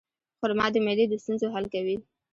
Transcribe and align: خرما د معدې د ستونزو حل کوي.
خرما 0.39 0.67
د 0.73 0.75
معدې 0.85 1.05
د 1.09 1.13
ستونزو 1.23 1.47
حل 1.53 1.65
کوي. 1.73 1.97